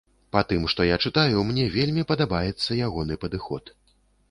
[0.35, 3.75] Па тым, што я чытаю, мне вельмі падабаецца ягоны падыход.